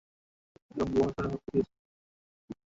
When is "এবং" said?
0.71-0.87